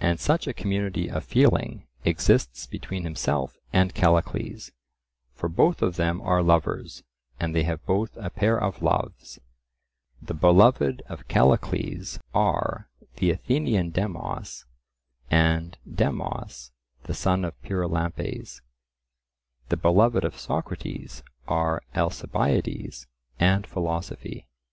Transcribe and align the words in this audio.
And 0.00 0.20
such 0.20 0.46
a 0.46 0.54
community 0.54 1.10
of 1.10 1.24
feeling 1.24 1.88
exists 2.04 2.68
between 2.68 3.02
himself 3.02 3.56
and 3.72 3.92
Callicles, 3.96 4.70
for 5.34 5.48
both 5.48 5.82
of 5.82 5.96
them 5.96 6.20
are 6.20 6.40
lovers, 6.40 7.02
and 7.40 7.52
they 7.52 7.64
have 7.64 7.84
both 7.84 8.16
a 8.16 8.30
pair 8.30 8.60
of 8.62 8.80
loves; 8.80 9.40
the 10.22 10.34
beloved 10.34 11.02
of 11.08 11.26
Callicles 11.26 12.20
are 12.32 12.88
the 13.16 13.32
Athenian 13.32 13.90
Demos 13.90 14.66
and 15.32 15.76
Demos 15.82 16.70
the 17.02 17.12
son 17.14 17.44
of 17.44 17.60
Pyrilampes; 17.62 18.60
the 19.68 19.76
beloved 19.76 20.24
of 20.24 20.38
Socrates 20.38 21.24
are 21.48 21.82
Alcibiades 21.96 23.08
and 23.40 23.66
philosophy. 23.66 24.46